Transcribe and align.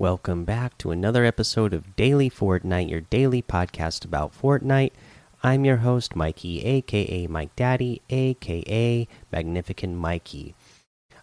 Welcome 0.00 0.46
back 0.46 0.78
to 0.78 0.92
another 0.92 1.26
episode 1.26 1.74
of 1.74 1.94
Daily 1.94 2.30
Fortnite, 2.30 2.88
your 2.88 3.02
daily 3.02 3.42
podcast 3.42 4.02
about 4.02 4.32
Fortnite. 4.32 4.92
I'm 5.42 5.66
your 5.66 5.76
host, 5.76 6.16
Mikey, 6.16 6.64
aka 6.64 7.26
Mike 7.26 7.54
Daddy, 7.54 8.00
aka 8.08 9.06
Magnificent 9.30 9.98
Mikey. 9.98 10.54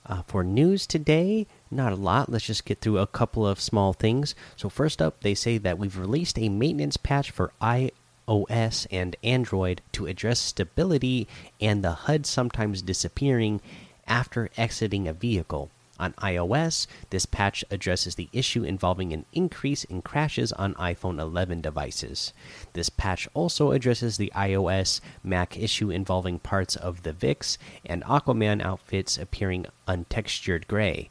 Uh, 0.05 0.21
for 0.27 0.43
news 0.43 0.85
today, 0.85 1.47
not 1.71 1.91
a 1.91 1.95
lot. 1.95 2.31
Let's 2.31 2.45
just 2.45 2.65
get 2.65 2.79
through 2.79 2.99
a 2.99 3.07
couple 3.07 3.47
of 3.47 3.59
small 3.59 3.93
things. 3.93 4.35
So, 4.55 4.69
first 4.69 5.01
up, 5.01 5.21
they 5.21 5.33
say 5.33 5.57
that 5.57 5.79
we've 5.79 5.97
released 5.97 6.37
a 6.37 6.47
maintenance 6.47 6.97
patch 6.97 7.31
for 7.31 7.53
iOS 7.59 8.85
and 8.91 9.15
Android 9.23 9.81
to 9.93 10.05
address 10.05 10.39
stability 10.39 11.27
and 11.59 11.83
the 11.83 11.93
HUD 11.93 12.27
sometimes 12.27 12.83
disappearing 12.83 13.59
after 14.05 14.51
exiting 14.55 15.07
a 15.07 15.13
vehicle. 15.13 15.71
On 15.99 16.13
iOS, 16.13 16.87
this 17.09 17.25
patch 17.25 17.63
addresses 17.71 18.15
the 18.15 18.29
issue 18.31 18.63
involving 18.63 19.13
an 19.13 19.25
increase 19.33 19.83
in 19.83 20.01
crashes 20.01 20.51
on 20.53 20.75
iPhone 20.75 21.19
11 21.19 21.61
devices. 21.61 22.33
This 22.73 22.89
patch 22.89 23.27
also 23.33 23.71
addresses 23.71 24.17
the 24.17 24.31
iOS 24.35 25.01
Mac 25.23 25.57
issue 25.57 25.89
involving 25.89 26.39
parts 26.39 26.75
of 26.75 27.03
the 27.03 27.13
VIX 27.13 27.57
and 27.85 28.03
Aquaman 28.03 28.61
outfits 28.61 29.17
appearing 29.17 29.65
untextured 29.87 30.67
gray. 30.67 31.09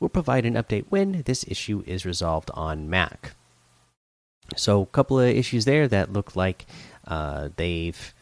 We'll 0.00 0.08
provide 0.08 0.46
an 0.46 0.54
update 0.54 0.86
when 0.88 1.22
this 1.22 1.44
issue 1.48 1.82
is 1.86 2.06
resolved 2.06 2.50
on 2.54 2.88
Mac. 2.88 3.34
So, 4.56 4.82
a 4.82 4.86
couple 4.86 5.20
of 5.20 5.28
issues 5.28 5.66
there 5.66 5.88
that 5.88 6.12
look 6.12 6.34
like 6.34 6.66
uh, 7.06 7.50
they've 7.56 8.14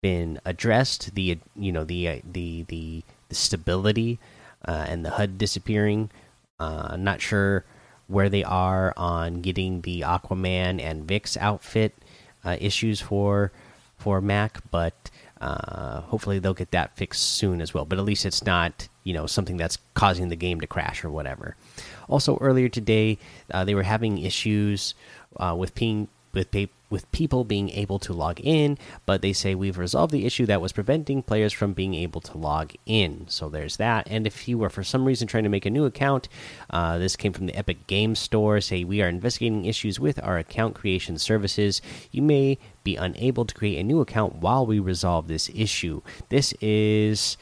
been 0.00 0.40
addressed. 0.44 1.14
The 1.14 1.38
you 1.56 1.72
know 1.72 1.84
the 1.84 2.08
uh, 2.08 2.16
the 2.30 2.64
the, 2.68 3.02
the 3.28 3.34
stability 3.34 4.18
uh, 4.66 4.86
and 4.88 5.04
the 5.04 5.10
HUD 5.10 5.38
disappearing. 5.38 6.10
Uh, 6.58 6.96
not 6.96 7.20
sure 7.20 7.64
where 8.06 8.28
they 8.28 8.44
are 8.44 8.92
on 8.96 9.40
getting 9.40 9.80
the 9.80 10.02
Aquaman 10.02 10.80
and 10.80 11.04
Vix 11.04 11.36
outfit 11.36 11.94
uh, 12.44 12.56
issues 12.60 13.00
for 13.00 13.52
for 13.96 14.20
Mac, 14.20 14.60
but 14.70 15.10
uh, 15.40 16.00
hopefully 16.02 16.38
they'll 16.38 16.54
get 16.54 16.70
that 16.72 16.96
fixed 16.96 17.22
soon 17.22 17.60
as 17.60 17.72
well. 17.72 17.84
But 17.84 17.98
at 17.98 18.04
least 18.04 18.26
it's 18.26 18.44
not 18.44 18.88
you 19.02 19.14
know 19.14 19.26
something 19.26 19.56
that's 19.56 19.78
causing 19.94 20.28
the 20.28 20.36
game 20.36 20.60
to 20.60 20.66
crash 20.66 21.04
or 21.04 21.10
whatever. 21.10 21.56
Also, 22.08 22.38
earlier 22.40 22.68
today 22.68 23.18
uh, 23.50 23.64
they 23.64 23.74
were 23.74 23.82
having 23.82 24.18
issues 24.18 24.94
uh, 25.36 25.54
with 25.56 25.74
ping 25.74 26.08
with 26.32 26.50
with 26.94 27.10
people 27.10 27.42
being 27.42 27.70
able 27.70 27.98
to 27.98 28.12
log 28.12 28.38
in, 28.40 28.78
but 29.04 29.20
they 29.20 29.32
say 29.32 29.52
we've 29.52 29.78
resolved 29.78 30.12
the 30.12 30.24
issue 30.24 30.46
that 30.46 30.60
was 30.60 30.70
preventing 30.70 31.24
players 31.24 31.52
from 31.52 31.72
being 31.72 31.92
able 31.92 32.20
to 32.20 32.38
log 32.38 32.70
in. 32.86 33.26
So 33.26 33.48
there's 33.48 33.78
that. 33.78 34.06
And 34.08 34.28
if 34.28 34.46
you 34.46 34.58
were 34.58 34.70
for 34.70 34.84
some 34.84 35.04
reason 35.04 35.26
trying 35.26 35.42
to 35.42 35.48
make 35.48 35.66
a 35.66 35.70
new 35.70 35.86
account, 35.86 36.28
uh, 36.70 36.98
this 36.98 37.16
came 37.16 37.32
from 37.32 37.46
the 37.46 37.56
Epic 37.56 37.88
Games 37.88 38.20
Store. 38.20 38.60
Say 38.60 38.84
we 38.84 39.02
are 39.02 39.08
investigating 39.08 39.64
issues 39.64 39.98
with 39.98 40.22
our 40.22 40.38
account 40.38 40.76
creation 40.76 41.18
services. 41.18 41.82
You 42.12 42.22
may 42.22 42.58
be 42.84 42.94
unable 42.94 43.44
to 43.44 43.54
create 43.56 43.80
a 43.80 43.82
new 43.82 44.00
account 44.00 44.36
while 44.36 44.64
we 44.64 44.78
resolve 44.78 45.26
this 45.26 45.50
issue. 45.52 46.00
This 46.28 46.54
is 46.60 47.36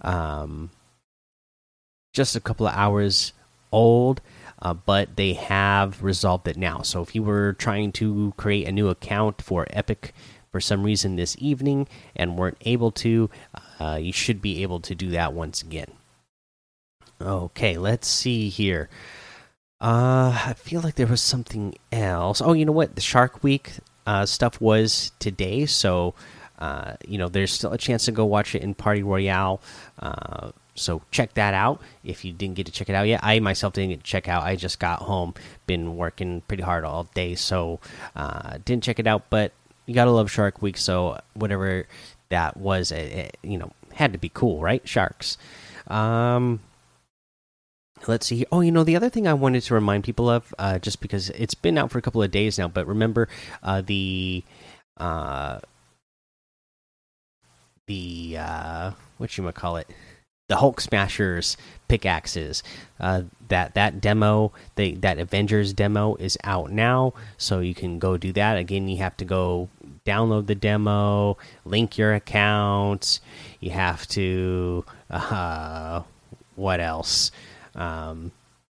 um, 0.00 0.70
just 2.12 2.34
a 2.34 2.40
couple 2.40 2.66
of 2.66 2.74
hours 2.74 3.32
old 3.70 4.20
uh, 4.60 4.74
but 4.74 5.16
they 5.16 5.34
have 5.34 6.02
resolved 6.02 6.48
it 6.48 6.56
now. 6.56 6.82
So 6.82 7.02
if 7.02 7.14
you 7.14 7.22
were 7.22 7.52
trying 7.54 7.92
to 7.92 8.32
create 8.36 8.66
a 8.66 8.72
new 8.72 8.88
account 8.88 9.42
for 9.42 9.66
Epic 9.70 10.14
for 10.50 10.60
some 10.60 10.82
reason 10.82 11.16
this 11.16 11.36
evening 11.38 11.88
and 12.14 12.38
weren't 12.38 12.58
able 12.62 12.90
to, 12.92 13.30
uh, 13.78 13.98
you 14.00 14.12
should 14.12 14.40
be 14.40 14.62
able 14.62 14.80
to 14.80 14.94
do 14.94 15.10
that 15.10 15.32
once 15.32 15.62
again. 15.62 15.92
Okay, 17.20 17.76
let's 17.78 18.08
see 18.08 18.48
here. 18.48 18.88
Uh, 19.80 20.32
I 20.46 20.54
feel 20.54 20.80
like 20.80 20.94
there 20.94 21.06
was 21.06 21.20
something 21.20 21.74
else. 21.92 22.40
Oh, 22.40 22.52
you 22.54 22.64
know 22.64 22.72
what? 22.72 22.94
The 22.94 23.00
Shark 23.00 23.42
Week 23.42 23.72
uh, 24.06 24.24
stuff 24.24 24.60
was 24.60 25.12
today, 25.18 25.66
so 25.66 26.14
uh, 26.58 26.94
you 27.06 27.18
know 27.18 27.28
there's 27.28 27.52
still 27.52 27.72
a 27.72 27.78
chance 27.78 28.06
to 28.06 28.12
go 28.12 28.24
watch 28.24 28.54
it 28.54 28.62
in 28.62 28.74
Party 28.74 29.02
Royale. 29.02 29.60
So 30.76 31.02
check 31.10 31.34
that 31.34 31.54
out 31.54 31.80
if 32.04 32.24
you 32.24 32.32
didn't 32.32 32.54
get 32.54 32.66
to 32.66 32.72
check 32.72 32.88
it 32.88 32.94
out 32.94 33.06
yet. 33.06 33.20
I 33.22 33.40
myself 33.40 33.74
didn't 33.74 33.90
get 33.90 34.00
to 34.00 34.06
check 34.06 34.28
out. 34.28 34.44
I 34.44 34.56
just 34.56 34.78
got 34.78 35.00
home, 35.00 35.34
been 35.66 35.96
working 35.96 36.42
pretty 36.42 36.62
hard 36.62 36.84
all 36.84 37.04
day, 37.14 37.34
so 37.34 37.80
uh, 38.14 38.58
didn't 38.64 38.84
check 38.84 38.98
it 38.98 39.06
out. 39.06 39.28
But 39.30 39.52
you 39.86 39.94
gotta 39.94 40.10
love 40.10 40.30
Shark 40.30 40.62
Week, 40.62 40.76
so 40.76 41.20
whatever 41.34 41.86
that 42.28 42.56
was, 42.56 42.92
it, 42.92 43.12
it, 43.12 43.36
you 43.42 43.58
know, 43.58 43.72
had 43.94 44.12
to 44.12 44.18
be 44.18 44.30
cool, 44.32 44.60
right? 44.60 44.86
Sharks. 44.86 45.38
Um, 45.86 46.60
let's 48.06 48.26
see. 48.26 48.44
Oh, 48.52 48.60
you 48.60 48.72
know, 48.72 48.84
the 48.84 48.96
other 48.96 49.08
thing 49.08 49.26
I 49.26 49.34
wanted 49.34 49.62
to 49.62 49.74
remind 49.74 50.04
people 50.04 50.28
of, 50.28 50.54
uh, 50.58 50.78
just 50.78 51.00
because 51.00 51.30
it's 51.30 51.54
been 51.54 51.78
out 51.78 51.90
for 51.90 51.98
a 51.98 52.02
couple 52.02 52.22
of 52.22 52.30
days 52.30 52.58
now, 52.58 52.68
but 52.68 52.86
remember 52.86 53.28
uh, 53.62 53.80
the 53.80 54.44
uh, 54.96 55.60
the 57.86 58.36
uh, 58.38 58.90
what 59.18 59.36
you 59.36 59.44
might 59.44 59.54
call 59.54 59.76
it 59.76 59.88
the 60.48 60.56
Hulk 60.56 60.80
Smashers 60.80 61.56
pickaxes. 61.88 62.62
Uh, 63.00 63.22
that 63.48 63.74
that 63.74 64.00
demo, 64.00 64.52
that 64.74 65.18
Avengers 65.18 65.72
demo 65.72 66.16
is 66.16 66.36
out 66.44 66.72
now, 66.72 67.14
so 67.36 67.60
you 67.60 67.74
can 67.74 67.98
go 67.98 68.16
do 68.16 68.32
that. 68.32 68.56
Again, 68.56 68.88
you 68.88 68.96
have 68.98 69.16
to 69.18 69.24
go 69.24 69.68
download 70.04 70.46
the 70.46 70.54
demo, 70.54 71.36
link 71.64 71.96
your 71.96 72.14
accounts. 72.14 73.20
You 73.60 73.70
have 73.70 74.06
to 74.08 74.84
uh, 75.10 76.02
what 76.56 76.80
else? 76.80 77.30
Um, 77.74 78.32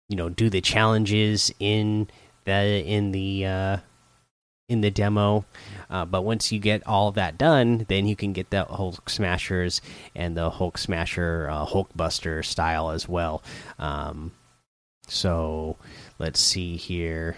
you 0.09 0.17
know, 0.17 0.29
do 0.29 0.51
the 0.51 0.61
challenges 0.61 1.53
in 1.59 2.09
the 2.45 2.85
in 2.85 3.13
the 3.13 3.47
uh, 3.47 3.77
in 4.71 4.81
the 4.81 4.91
demo. 4.91 5.45
Uh, 5.91 6.05
but 6.05 6.23
once 6.23 6.53
you 6.53 6.61
get 6.61 6.87
all 6.87 7.11
that 7.11 7.37
done, 7.37 7.85
then 7.89 8.07
you 8.07 8.15
can 8.15 8.33
get 8.33 8.51
the 8.51 8.65
Hulk 8.65 9.11
Smashers 9.11 9.83
and 10.15 10.37
the 10.37 10.49
Hulk 10.49 10.79
Smasher 10.79 11.49
uh, 11.51 11.65
Hulk 11.65 11.91
Buster 11.95 12.43
style 12.43 12.91
as 12.91 13.09
well. 13.09 13.43
Um, 13.79 14.31
so 15.09 15.77
let's 16.19 16.41
see 16.41 16.77
here. 16.77 17.37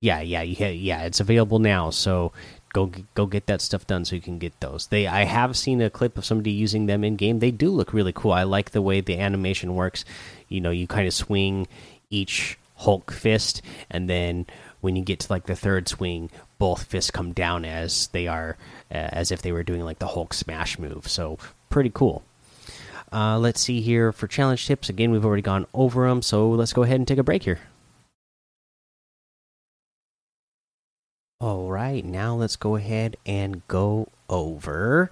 Yeah, 0.00 0.20
yeah, 0.20 0.42
yeah, 0.42 0.68
yeah. 0.68 1.02
It's 1.02 1.20
available 1.20 1.58
now. 1.58 1.90
So 1.90 2.32
go 2.72 2.90
go 3.14 3.26
get 3.26 3.46
that 3.46 3.60
stuff 3.60 3.86
done 3.86 4.04
so 4.04 4.14
you 4.14 4.22
can 4.22 4.38
get 4.38 4.58
those. 4.60 4.86
They 4.88 5.06
I 5.06 5.24
have 5.24 5.56
seen 5.56 5.80
a 5.80 5.90
clip 5.90 6.16
of 6.16 6.24
somebody 6.24 6.52
using 6.52 6.86
them 6.86 7.02
in 7.04 7.16
game. 7.16 7.40
They 7.40 7.50
do 7.50 7.70
look 7.70 7.92
really 7.92 8.12
cool. 8.12 8.32
I 8.32 8.44
like 8.44 8.70
the 8.70 8.82
way 8.82 9.00
the 9.00 9.18
animation 9.18 9.74
works. 9.74 10.04
You 10.48 10.60
know, 10.60 10.70
you 10.70 10.86
kind 10.86 11.06
of 11.06 11.14
swing 11.14 11.66
each 12.10 12.58
Hulk 12.82 13.12
fist, 13.12 13.62
and 13.90 14.08
then 14.08 14.46
when 14.80 14.96
you 14.96 15.02
get 15.02 15.20
to 15.20 15.32
like 15.32 15.46
the 15.46 15.56
third 15.56 15.88
swing, 15.88 16.30
both 16.58 16.84
fists 16.84 17.10
come 17.10 17.32
down 17.32 17.64
as 17.64 18.08
they 18.08 18.26
are 18.26 18.56
uh, 18.90 19.08
as 19.12 19.30
if 19.30 19.42
they 19.42 19.52
were 19.52 19.62
doing 19.62 19.82
like 19.82 19.98
the 19.98 20.08
Hulk 20.08 20.34
smash 20.34 20.78
move. 20.78 21.08
So 21.08 21.38
pretty 21.70 21.90
cool. 21.90 22.22
Uh, 23.12 23.38
let's 23.38 23.60
see 23.60 23.80
here 23.80 24.10
for 24.10 24.26
challenge 24.26 24.66
tips. 24.66 24.88
Again, 24.88 25.10
we've 25.10 25.24
already 25.24 25.42
gone 25.42 25.66
over 25.74 26.08
them, 26.08 26.22
so 26.22 26.50
let's 26.50 26.72
go 26.72 26.82
ahead 26.82 26.96
and 26.96 27.06
take 27.06 27.18
a 27.18 27.22
break 27.22 27.42
here. 27.44 27.60
All 31.40 31.68
right, 31.68 32.04
now 32.04 32.36
let's 32.36 32.56
go 32.56 32.76
ahead 32.76 33.16
and 33.26 33.66
go 33.68 34.08
over 34.28 35.10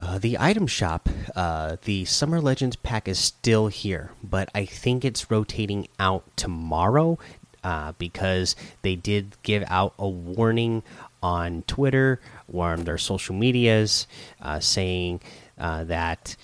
uh, 0.00 0.18
the 0.18 0.36
item 0.38 0.66
shop, 0.66 1.08
uh, 1.34 1.76
the 1.84 2.04
Summer 2.04 2.40
Legends 2.40 2.76
pack 2.76 3.08
is 3.08 3.18
still 3.18 3.66
here, 3.66 4.12
but 4.22 4.48
I 4.54 4.64
think 4.64 5.04
it's 5.04 5.30
rotating 5.30 5.88
out 5.98 6.24
tomorrow 6.36 7.18
uh, 7.64 7.92
because 7.98 8.54
they 8.82 8.94
did 8.94 9.36
give 9.42 9.64
out 9.66 9.94
a 9.98 10.08
warning 10.08 10.84
on 11.20 11.62
Twitter 11.66 12.20
or 12.52 12.68
on 12.68 12.84
their 12.84 12.98
social 12.98 13.34
medias 13.34 14.06
uh, 14.40 14.60
saying 14.60 15.20
uh, 15.58 15.84
that. 15.84 16.36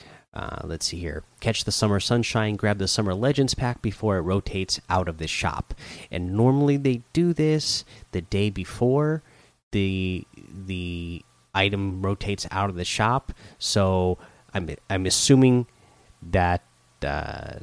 Let's 0.64 0.86
see 0.86 0.98
here. 0.98 1.22
Catch 1.38 1.62
the 1.62 1.70
summer 1.70 2.00
sunshine. 2.00 2.56
Grab 2.56 2.78
the 2.78 2.88
summer 2.88 3.14
legends 3.14 3.54
pack 3.54 3.80
before 3.80 4.16
it 4.16 4.22
rotates 4.22 4.80
out 4.90 5.08
of 5.08 5.18
the 5.18 5.28
shop. 5.28 5.74
And 6.10 6.32
normally 6.34 6.76
they 6.76 7.02
do 7.12 7.32
this 7.32 7.84
the 8.10 8.22
day 8.22 8.50
before 8.50 9.22
the 9.70 10.26
the 10.66 11.22
item 11.54 12.02
rotates 12.02 12.46
out 12.50 12.70
of 12.70 12.76
the 12.76 12.84
shop. 12.84 13.32
So 13.58 14.18
I'm 14.52 14.68
I'm 14.90 15.06
assuming 15.06 15.66
that 16.30 16.62
uh, 17.02 17.58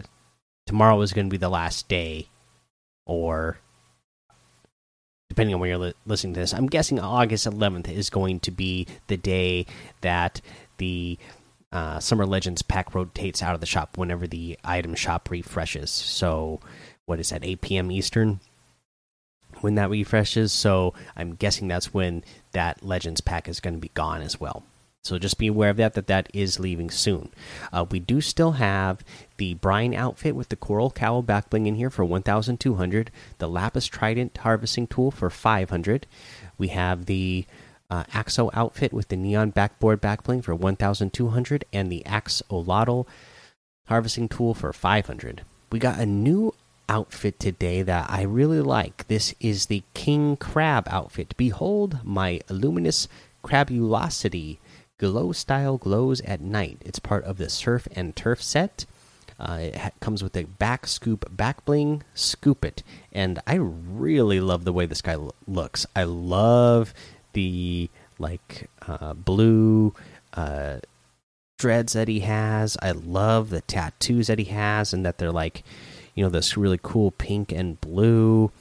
tomorrow 0.66 1.02
is 1.02 1.14
going 1.14 1.28
to 1.28 1.32
be 1.32 1.38
the 1.38 1.50
last 1.50 1.88
day, 1.88 2.30
or 3.06 3.58
depending 5.30 5.54
on 5.54 5.62
where 5.62 5.70
you're 5.70 5.80
li 5.80 5.94
listening 6.06 6.34
to 6.34 6.40
this, 6.42 6.54
I'm 6.54 6.68
guessing 6.68 7.00
August 7.00 7.48
11th 7.48 7.90
is 7.90 8.10
going 8.10 8.40
to 8.42 8.52
be 8.52 8.88
the 9.08 9.18
day 9.18 9.66
that 10.02 10.42
the 10.78 11.18
uh, 11.72 12.00
Summer 12.00 12.26
Legends 12.26 12.62
pack 12.62 12.94
rotates 12.94 13.42
out 13.42 13.56
of 13.56 13.62
the 13.62 13.66
shop 13.66 13.98
whenever 13.98 14.28
the 14.28 14.60
item 14.64 14.94
shop 14.94 15.32
refreshes. 15.32 15.90
So, 15.90 16.60
what 17.06 17.20
is 17.20 17.30
that, 17.30 17.46
8 17.46 17.62
p.m. 17.62 17.92
Eastern? 17.92 18.42
When 19.62 19.76
that 19.76 19.90
refreshes. 19.90 20.52
So 20.52 20.94
I'm 21.16 21.36
guessing 21.36 21.68
that's 21.68 21.94
when 21.94 22.24
that 22.52 22.84
Legends 22.84 23.22
pack 23.22 23.48
is 23.48 23.60
going 23.60 23.76
to 23.76 23.80
be 23.80 23.92
gone 23.94 24.22
as 24.22 24.40
well. 24.40 24.64
So 25.04 25.18
just 25.18 25.40
be 25.40 25.48
aware 25.48 25.72
of 25.72 25.78
that, 25.78 25.94
that 25.96 26.08
that 26.08 26.30
is 26.32 26.60
leaving 26.60 26.92
soon. 26.92 27.30
Uh, 27.74 27.86
we 27.90 28.00
do 28.00 28.22
still 28.22 28.54
have 28.54 29.04
the 29.38 29.56
Brine 29.56 29.96
outfit 29.96 30.36
with 30.36 30.50
the 30.50 30.56
Coral 30.56 30.92
Cowl 30.92 31.24
backbling 31.24 31.66
in 31.66 31.76
here 31.76 31.90
for 31.90 32.06
1,200. 32.06 33.12
The 33.40 33.50
Lapis 33.50 33.88
Trident 33.88 34.38
harvesting 34.38 34.86
tool 34.86 35.10
for 35.10 35.32
500. 35.32 36.06
We 36.60 36.68
have 36.68 37.06
the 37.08 37.46
uh, 37.90 38.04
Axo 38.14 38.52
outfit 38.54 38.94
with 38.94 39.08
the 39.08 39.16
Neon 39.16 39.50
backboard 39.50 40.02
backbling 40.02 40.44
for 40.44 40.54
1,200. 40.54 41.66
And 41.74 41.92
the 41.92 42.06
Axe 42.06 42.44
Axolotl 42.52 43.08
harvesting 43.88 44.30
tool 44.30 44.54
for 44.54 44.72
500. 44.72 45.42
We 45.72 45.80
got 45.80 46.00
a 46.00 46.06
new 46.06 46.54
outfit 46.92 47.40
today 47.40 47.82
that 47.84 48.10
I 48.10 48.24
really 48.24 48.60
like. 48.60 49.08
This 49.08 49.34
is 49.40 49.68
the 49.68 49.82
King 49.94 50.36
Crab 50.36 50.90
outfit. 50.90 51.34
Behold 51.38 52.00
my 52.04 52.42
luminous 52.50 53.08
crabulosity 53.46 54.58
glow 54.98 55.32
style 55.32 55.78
glows 55.78 56.20
at 56.22 56.42
night. 56.42 56.80
It's 56.82 57.00
part 57.00 57.24
of 57.24 57.38
the 57.38 57.50
surf 57.50 57.88
and 57.94 58.14
turf 58.14 58.44
set. 58.44 58.86
Uh, 59.40 59.58
it 59.62 59.94
comes 60.02 60.22
with 60.22 60.36
a 60.36 60.44
back 60.44 60.86
scoop, 60.86 61.26
back 61.36 61.64
bling, 61.64 62.04
scoop 62.14 62.66
it, 62.66 62.84
and 63.14 63.40
I 63.48 63.56
really 63.56 64.42
love 64.42 64.66
the 64.66 64.74
way 64.74 64.86
this 64.86 65.02
guy 65.02 65.18
looks. 65.48 65.86
I 65.96 66.04
love 66.04 66.94
the 67.32 67.90
like 68.20 68.70
uh, 68.86 69.14
blue 69.14 69.96
uh, 70.34 70.80
dreads 71.58 71.94
that 71.94 72.10
he 72.10 72.20
has. 72.20 72.78
I 72.82 72.92
love 72.92 73.50
the 73.50 73.62
tattoos 73.62 74.28
that 74.28 74.40
he 74.40 74.46
has, 74.46 74.94
and 74.94 75.06
that 75.06 75.18
they're 75.18 75.32
like, 75.32 75.64
you 76.16 76.24
know, 76.24 76.30
this 76.30 76.58
really 76.58 76.80
cool 76.82 77.12
pink 77.12 77.52
and 77.52 77.80
blue. 77.82 78.52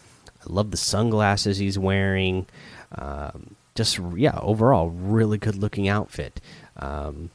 I 0.40 0.52
love 0.52 0.70
the 0.70 0.76
sunglasses 0.76 1.58
he's 1.58 1.78
wearing. 1.78 2.46
Um, 2.92 3.56
just 3.74 3.98
yeah, 4.16 4.38
overall 4.40 4.90
really 4.90 5.38
good 5.38 5.56
looking 5.56 5.88
outfit. 5.88 6.40
Um, 6.76 7.30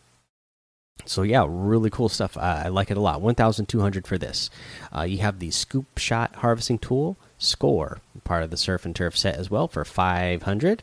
so 1.05 1.21
yeah, 1.21 1.45
really 1.47 1.89
cool 1.89 2.09
stuff. 2.09 2.37
I 2.37 2.69
like 2.69 2.89
it 2.89 2.97
a 2.97 3.01
lot. 3.01 3.21
One 3.21 3.35
thousand 3.35 3.67
two 3.67 3.81
hundred 3.81 4.07
for 4.07 4.17
this. 4.17 4.49
Uh, 4.95 5.03
you 5.03 5.19
have 5.19 5.39
the 5.39 5.51
scoop 5.51 5.97
shot 5.97 6.37
harvesting 6.37 6.79
tool 6.79 7.17
score, 7.37 7.99
part 8.23 8.43
of 8.43 8.49
the 8.49 8.57
surf 8.57 8.85
and 8.85 8.95
turf 8.95 9.17
set 9.17 9.35
as 9.35 9.51
well 9.51 9.67
for 9.67 9.85
five 9.85 10.43
hundred. 10.43 10.81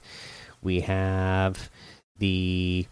We 0.62 0.80
have 0.80 1.70
the 2.18 2.86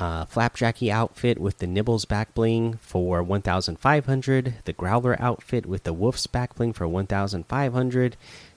uh, 0.00 0.24
Flapjackie 0.24 0.90
outfit 0.90 1.38
with 1.38 1.58
the 1.58 1.66
Nibbles 1.66 2.06
back 2.06 2.34
bling 2.34 2.78
for 2.80 3.22
1,500. 3.22 4.54
The 4.64 4.72
Growler 4.72 5.20
outfit 5.20 5.66
with 5.66 5.84
the 5.84 5.92
Wolf's 5.92 6.26
back 6.26 6.56
bling 6.56 6.72
for 6.72 6.88
1,500 6.88 8.16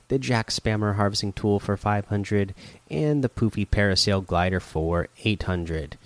the 0.10 0.20
Jack 0.20 0.50
Spammer 0.50 0.96
harvesting 0.96 1.34
tool 1.34 1.60
for 1.60 1.76
500, 1.76 2.54
and 2.90 3.24
the 3.24 3.30
Poofy 3.30 3.68
Parasail 3.68 4.24
glider 4.24 4.60
for 4.60 5.08
800. 5.24 5.98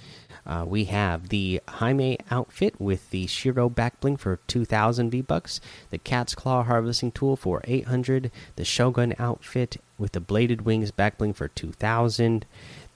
Uh, 0.45 0.63
we 0.65 0.85
have 0.85 1.27
the 1.27 1.59
Hime 1.67 2.15
outfit 2.31 2.79
with 2.79 3.09
the 3.09 3.27
Shiro 3.27 3.69
backbling 3.69 4.17
for 4.17 4.39
2,000 4.47 5.09
V 5.09 5.21
bucks, 5.21 5.59
the 5.89 5.97
Cat's 5.97 6.35
Claw 6.35 6.63
harvesting 6.63 7.11
tool 7.11 7.35
for 7.35 7.61
800, 7.65 8.31
the 8.55 8.63
Shogun 8.63 9.13
outfit 9.19 9.75
with 9.97 10.13
the 10.13 10.21
Bladed 10.21 10.61
Wings 10.61 10.91
backbling 10.91 11.35
for 11.35 11.49
2,000, 11.49 12.45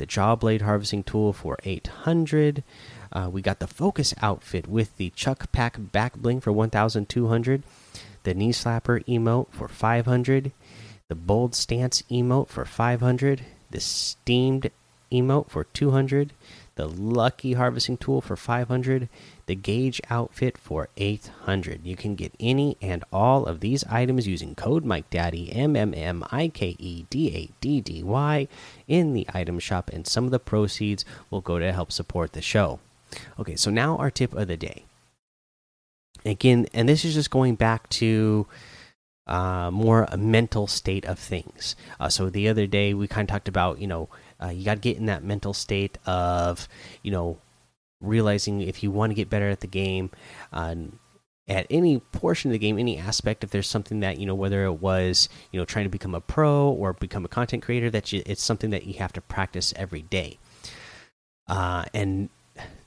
the 0.02 0.08
jaw 0.08 0.36
blade 0.36 0.64
harvesting 0.64 1.04
tool 1.04 1.32
for 1.32 1.60
800. 1.64 2.64
Uh, 3.12 3.30
we 3.32 3.40
got 3.40 3.60
the 3.60 3.68
Focus 3.68 4.16
outfit 4.20 4.68
with 4.68 4.98
the 4.98 5.12
Chuck 5.12 5.52
Pack 5.52 5.76
back 5.78 6.16
bling 6.16 6.42
for 6.42 6.52
1,200, 6.52 7.62
the 8.24 8.34
Knee 8.34 8.52
Slapper 8.52 9.06
emote 9.06 9.52
for 9.52 9.68
500, 9.68 10.52
the 11.08 11.14
bold 11.14 11.54
stance 11.54 12.02
emote 12.10 12.48
for 12.48 12.66
500 12.66 13.44
the 13.70 13.80
steamed 13.80 14.72
emote 15.12 15.50
for 15.50 15.66
200 15.66 16.32
the 16.76 16.88
lucky 16.88 17.54
harvesting 17.54 17.98
tool 17.98 18.22
for 18.22 18.38
500 18.38 19.10
the 19.52 19.56
Gage 19.56 20.00
outfit 20.10 20.58
for 20.58 20.88
800 20.96 21.86
you 21.86 21.98
can 21.98 22.16
get 22.16 22.34
any 22.40 22.78
and 22.82 23.04
all 23.12 23.46
of 23.46 23.60
these 23.60 23.84
items 23.90 24.26
using 24.26 24.56
code 24.56 24.86
mike 24.86 25.10
daddy 25.10 25.52
m 25.52 25.76
m 25.76 25.94
m 25.94 26.24
i 26.32 26.48
k 26.48 26.78
e 26.80 27.06
d 27.10 27.36
a 27.36 27.50
d 27.60 27.82
d 27.82 28.02
y 28.02 28.48
in 28.88 29.14
the 29.14 29.28
item 29.34 29.60
shop 29.60 29.90
and 29.92 30.08
some 30.08 30.24
of 30.24 30.32
the 30.32 30.40
proceeds 30.40 31.04
will 31.30 31.42
go 31.42 31.60
to 31.60 31.74
help 31.74 31.92
support 31.92 32.32
the 32.32 32.42
show. 32.42 32.80
Okay 33.38 33.58
so 33.58 33.70
now 33.70 33.98
our 33.98 34.10
tip 34.10 34.34
of 34.34 34.48
the 34.48 34.56
day. 34.56 34.86
Again 36.24 36.68
and 36.74 36.88
this 36.88 37.04
is 37.04 37.16
just 37.16 37.30
going 37.30 37.56
back 37.56 37.90
to 37.90 38.48
uh, 39.28 39.70
more 39.70 40.08
a 40.08 40.16
mental 40.16 40.66
state 40.66 41.04
of 41.04 41.20
things. 41.20 41.76
Uh, 42.00 42.08
so 42.08 42.30
the 42.30 42.48
other 42.48 42.68
day 42.68 42.94
we 42.94 43.06
kind 43.06 43.30
of 43.30 43.34
talked 43.34 43.50
about 43.50 43.80
you 43.82 43.88
know 43.88 44.08
uh, 44.42 44.48
you 44.48 44.64
got 44.64 44.76
to 44.76 44.80
get 44.80 44.96
in 44.96 45.08
that 45.08 45.26
mental 45.26 45.54
state 45.54 45.98
of 46.06 46.70
you 47.04 47.12
know 47.12 47.38
realizing 48.02 48.62
if 48.62 48.84
you 48.84 48.92
want 48.92 49.12
to 49.12 49.16
get 49.16 49.30
better 49.30 49.50
at 49.50 49.60
the 49.62 49.68
game 49.68 50.10
uh, 50.54 50.76
at 51.48 51.68
any 51.70 52.00
portion 52.00 52.50
of 52.50 52.54
the 52.54 52.60
game 52.60 52.78
any 52.78 52.98
aspect 52.98 53.44
if 53.44 53.50
there's 53.52 53.70
something 53.70 54.00
that 54.00 54.18
you 54.18 54.26
know 54.26 54.36
whether 54.36 54.66
it 54.66 54.74
was 54.74 55.30
you 55.52 55.60
know 55.60 55.66
trying 55.66 55.86
to 55.86 55.90
become 55.90 56.16
a 56.16 56.22
pro 56.22 56.70
or 56.70 56.94
become 56.94 57.26
a 57.26 57.30
content 57.30 57.64
creator 57.64 57.90
that 57.90 58.12
you, 58.12 58.22
it's 58.26 58.44
something 58.44 58.70
that 58.70 58.86
you 58.86 58.94
have 58.96 59.14
to 59.14 59.22
practice 59.22 59.74
every 59.76 60.02
day. 60.02 60.38
Uh, 61.48 61.84
and 61.94 62.30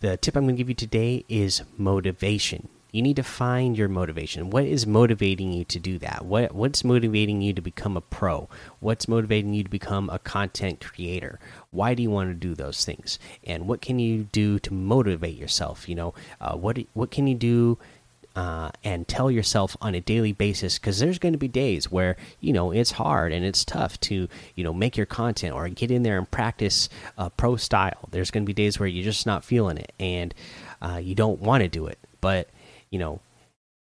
the 0.00 0.16
tip 0.16 0.36
i'm 0.36 0.44
going 0.44 0.54
to 0.54 0.58
give 0.58 0.68
you 0.68 0.74
today 0.74 1.24
is 1.28 1.62
motivation 1.76 2.68
you 2.94 3.02
need 3.02 3.16
to 3.16 3.24
find 3.24 3.76
your 3.76 3.88
motivation. 3.88 4.50
What 4.50 4.66
is 4.66 4.86
motivating 4.86 5.52
you 5.52 5.64
to 5.64 5.80
do 5.80 5.98
that? 5.98 6.24
What 6.24 6.54
what's 6.54 6.84
motivating 6.84 7.42
you 7.42 7.52
to 7.52 7.60
become 7.60 7.96
a 7.96 8.00
pro? 8.00 8.48
What's 8.78 9.08
motivating 9.08 9.52
you 9.52 9.64
to 9.64 9.68
become 9.68 10.08
a 10.10 10.20
content 10.20 10.80
creator? 10.80 11.40
Why 11.72 11.94
do 11.94 12.04
you 12.04 12.10
want 12.10 12.30
to 12.30 12.34
do 12.34 12.54
those 12.54 12.84
things? 12.84 13.18
And 13.42 13.66
what 13.66 13.80
can 13.80 13.98
you 13.98 14.28
do 14.30 14.60
to 14.60 14.72
motivate 14.72 15.36
yourself? 15.36 15.88
You 15.88 15.96
know 15.96 16.14
uh, 16.40 16.54
what 16.54 16.78
what 16.92 17.10
can 17.10 17.26
you 17.26 17.34
do 17.34 17.78
uh, 18.36 18.70
and 18.84 19.08
tell 19.08 19.28
yourself 19.28 19.76
on 19.80 19.96
a 19.96 20.00
daily 20.00 20.32
basis? 20.32 20.78
Because 20.78 21.00
there's 21.00 21.18
going 21.18 21.34
to 21.34 21.38
be 21.38 21.48
days 21.48 21.90
where 21.90 22.16
you 22.38 22.52
know 22.52 22.70
it's 22.70 22.92
hard 22.92 23.32
and 23.32 23.44
it's 23.44 23.64
tough 23.64 23.98
to 24.02 24.28
you 24.54 24.62
know 24.62 24.72
make 24.72 24.96
your 24.96 25.06
content 25.06 25.52
or 25.52 25.68
get 25.68 25.90
in 25.90 26.04
there 26.04 26.16
and 26.16 26.30
practice 26.30 26.88
uh, 27.18 27.28
pro 27.30 27.56
style. 27.56 28.08
There's 28.12 28.30
going 28.30 28.44
to 28.44 28.46
be 28.46 28.54
days 28.54 28.78
where 28.78 28.88
you're 28.88 29.02
just 29.02 29.26
not 29.26 29.44
feeling 29.44 29.78
it 29.78 29.92
and 29.98 30.32
uh, 30.80 31.00
you 31.02 31.16
don't 31.16 31.40
want 31.40 31.64
to 31.64 31.68
do 31.68 31.88
it. 31.88 31.98
But 32.20 32.50
you 32.94 33.00
know, 33.00 33.18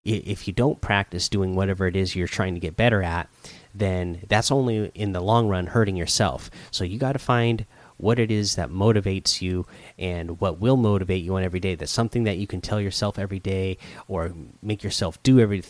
if 0.05 0.47
you 0.47 0.53
don't 0.53 0.79
practice 0.79 1.27
doing 1.27 1.55
whatever 1.55 1.87
it 1.87 1.97
is 1.97 2.15
you're 2.15 2.25
trying 2.25 2.53
to 2.53 2.59
get 2.61 2.77
better 2.77 3.03
at, 3.03 3.27
then 3.75 4.21
that's 4.29 4.49
only 4.49 4.91
in 4.95 5.11
the 5.11 5.19
long 5.19 5.49
run 5.49 5.67
hurting 5.67 5.97
yourself. 5.97 6.49
So 6.71 6.85
you 6.85 6.97
got 6.97 7.13
to 7.13 7.19
find 7.19 7.65
what 7.97 8.17
it 8.17 8.31
is 8.31 8.55
that 8.55 8.69
motivates 8.69 9.41
you 9.41 9.65
and 9.99 10.39
what 10.39 10.57
will 10.57 10.77
motivate 10.77 11.21
you 11.21 11.35
on 11.35 11.43
every 11.43 11.59
day. 11.59 11.75
That's 11.75 11.91
something 11.91 12.23
that 12.23 12.37
you 12.37 12.47
can 12.47 12.61
tell 12.61 12.79
yourself 12.79 13.19
every 13.19 13.39
day 13.39 13.77
or 14.07 14.33
make 14.61 14.83
yourself 14.83 15.21
do 15.21 15.41
every 15.41 15.63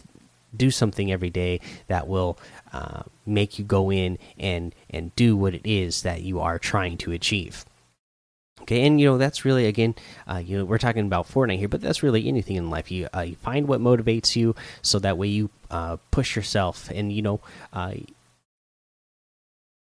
do 0.55 0.69
something 0.69 1.11
every 1.11 1.31
day 1.31 1.59
that 1.87 2.07
will 2.07 2.37
uh, 2.71 3.01
make 3.25 3.57
you 3.57 3.65
go 3.65 3.91
in 3.91 4.19
and 4.37 4.75
and 4.91 5.15
do 5.15 5.35
what 5.35 5.55
it 5.55 5.65
is 5.65 6.03
that 6.03 6.21
you 6.21 6.39
are 6.39 6.59
trying 6.59 6.97
to 6.97 7.11
achieve. 7.11 7.65
Okay, 8.63 8.85
and 8.87 8.99
you 8.99 9.05
know 9.05 9.17
that's 9.17 9.43
really 9.43 9.65
again, 9.65 9.93
uh, 10.25 10.37
you 10.37 10.57
know, 10.57 10.63
we're 10.63 10.77
talking 10.77 11.05
about 11.05 11.27
Fortnite 11.27 11.59
here, 11.59 11.67
but 11.67 11.81
that's 11.81 12.01
really 12.01 12.29
anything 12.29 12.55
in 12.55 12.69
life. 12.69 12.89
You, 12.91 13.09
uh, 13.13 13.19
you 13.19 13.35
find 13.35 13.67
what 13.67 13.81
motivates 13.81 14.37
you, 14.37 14.55
so 14.81 14.99
that 14.99 15.17
way 15.17 15.27
you 15.27 15.49
uh, 15.69 15.97
push 16.11 16.37
yourself, 16.37 16.89
and 16.89 17.11
you 17.11 17.21
know 17.21 17.41
uh, 17.73 17.95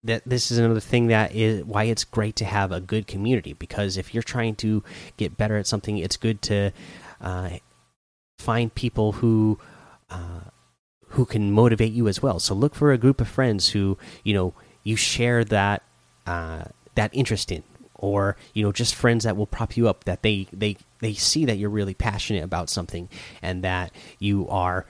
that 0.04 0.24
this 0.26 0.50
is 0.50 0.58
another 0.58 0.80
thing 0.80 1.08
that 1.08 1.36
is 1.36 1.64
why 1.64 1.84
it's 1.84 2.04
great 2.04 2.36
to 2.38 2.46
have 2.46 2.72
a 2.72 2.82
good 2.82 3.06
community. 3.06 3.54
Because 3.54 3.98
if 3.98 4.16
you're 4.16 4.24
trying 4.24 4.56
to 4.56 4.84
get 5.16 5.38
better 5.38 5.58
at 5.58 5.68
something, 5.68 6.00
it's 6.00 6.18
good 6.18 6.42
to 6.44 6.72
uh, 7.22 7.50
find 8.40 8.74
people 8.74 9.12
who 9.12 9.60
uh, 10.10 10.50
who 11.10 11.26
can 11.26 11.52
motivate 11.52 11.94
you 11.94 12.08
as 12.08 12.20
well. 12.20 12.40
So 12.40 12.56
look 12.56 12.74
for 12.74 12.92
a 12.92 12.98
group 12.98 13.22
of 13.22 13.28
friends 13.28 13.70
who 13.70 14.00
you 14.24 14.34
know 14.34 14.56
you 14.84 14.96
share 14.96 15.46
that 15.46 15.84
that 16.26 17.12
interest 17.14 17.52
in 17.52 17.62
or 17.96 18.36
you 18.54 18.64
know 18.64 18.72
just 18.72 18.96
friends 18.96 19.24
that 19.24 19.38
will 19.38 19.46
prop 19.46 19.78
you 19.78 19.88
up 19.88 20.04
that 20.04 20.22
they 20.22 20.48
they 20.52 20.78
they 21.00 21.14
see 21.14 21.46
that 21.46 21.58
you're 21.58 21.70
really 21.70 21.94
passionate 21.94 22.44
about 22.44 22.70
something 22.70 23.10
and 23.42 23.64
that 23.64 23.92
you 24.20 24.48
are 24.50 24.86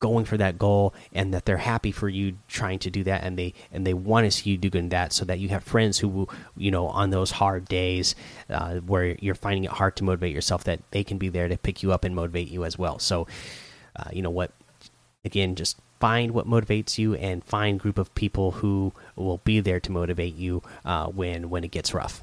going 0.00 0.24
for 0.24 0.38
that 0.38 0.58
goal 0.58 0.94
and 1.12 1.34
that 1.34 1.44
they're 1.44 1.58
happy 1.58 1.92
for 1.92 2.08
you 2.08 2.36
trying 2.48 2.78
to 2.78 2.90
do 2.90 3.04
that 3.04 3.22
and 3.22 3.38
they 3.38 3.52
and 3.70 3.86
they 3.86 3.92
want 3.92 4.24
to 4.24 4.30
see 4.30 4.50
you 4.50 4.56
doing 4.56 4.88
that 4.88 5.12
so 5.12 5.26
that 5.26 5.38
you 5.38 5.50
have 5.50 5.62
friends 5.62 5.98
who 5.98 6.26
you 6.56 6.70
know 6.70 6.86
on 6.88 7.10
those 7.10 7.30
hard 7.30 7.66
days 7.66 8.14
uh, 8.48 8.76
where 8.76 9.14
you're 9.20 9.34
finding 9.34 9.64
it 9.64 9.70
hard 9.70 9.94
to 9.94 10.02
motivate 10.02 10.34
yourself 10.34 10.64
that 10.64 10.80
they 10.90 11.04
can 11.04 11.18
be 11.18 11.28
there 11.28 11.48
to 11.48 11.56
pick 11.58 11.82
you 11.82 11.92
up 11.92 12.02
and 12.02 12.16
motivate 12.16 12.48
you 12.48 12.64
as 12.64 12.78
well. 12.78 12.98
So 12.98 13.26
uh, 13.94 14.08
you 14.10 14.22
know 14.22 14.30
what? 14.30 14.52
Again 15.24 15.54
just 15.54 15.76
find 16.00 16.32
what 16.32 16.48
motivates 16.48 16.96
you 16.96 17.14
and 17.16 17.44
find 17.44 17.78
group 17.78 17.98
of 17.98 18.14
people 18.14 18.52
who 18.52 18.94
will 19.16 19.38
be 19.44 19.60
there 19.60 19.80
to 19.80 19.92
motivate 19.92 20.34
you 20.34 20.62
uh, 20.86 21.06
when 21.08 21.50
when 21.50 21.62
it 21.62 21.70
gets 21.70 21.92
rough 21.92 22.22